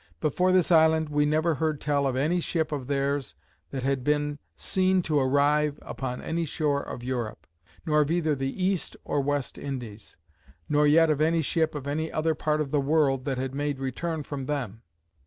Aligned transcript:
But 0.19 0.33
for 0.35 0.51
this 0.51 0.71
island, 0.71 1.09
we 1.09 1.27
never 1.27 1.53
heard 1.53 1.79
tell 1.79 2.07
of 2.07 2.15
any 2.15 2.39
ship 2.39 2.71
of 2.71 2.87
theirs 2.87 3.35
that 3.69 3.83
had 3.83 4.03
been 4.03 4.39
seen 4.55 5.03
to 5.03 5.19
arrive 5.19 5.77
upon 5.83 6.23
any 6.23 6.43
shore 6.43 6.81
of 6.81 7.03
Europe; 7.03 7.45
nor 7.85 8.01
of 8.01 8.09
either 8.09 8.33
the 8.33 8.63
East 8.65 8.97
or 9.05 9.21
West 9.21 9.59
Indies; 9.59 10.17
nor 10.67 10.87
yet 10.87 11.11
of 11.11 11.21
any 11.21 11.43
ship 11.43 11.75
of 11.75 11.85
any 11.85 12.11
other 12.11 12.33
part 12.33 12.61
of 12.61 12.71
the 12.71 12.81
world, 12.81 13.25
that 13.25 13.37
had 13.37 13.53
made 13.53 13.77
return 13.77 14.23
from 14.23 14.47
them. 14.47 14.81